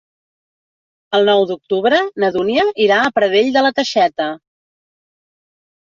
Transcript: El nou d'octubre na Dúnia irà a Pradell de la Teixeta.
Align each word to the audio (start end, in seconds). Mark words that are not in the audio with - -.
El 1.17 1.29
nou 1.31 1.43
d'octubre 1.51 1.99
na 2.23 2.31
Dúnia 2.37 2.65
irà 2.87 2.99
a 3.03 3.13
Pradell 3.19 3.55
de 3.59 3.67
la 3.67 3.75
Teixeta. 3.81 4.31